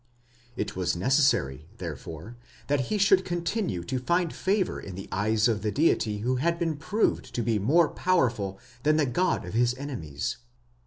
[0.55, 5.61] It was necessary, therefore, that he should continue to find favour in the eyes of
[5.61, 9.75] the deity who had been proved to be more powerful than the god of his
[9.75, 10.37] enemies.